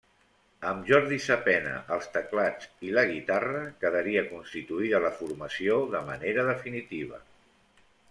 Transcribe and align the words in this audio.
Amb 0.69 0.87
Jordi 0.91 1.19
Sapena 1.25 1.73
als 1.97 2.09
teclats 2.15 2.71
i 2.89 2.95
la 2.97 3.05
guitarra 3.13 3.63
quedaria 3.85 4.27
constituïda 4.33 5.05
la 5.07 5.15
formació 5.23 5.81
de 5.97 6.05
manera 6.13 6.51
definitiva. 6.53 7.25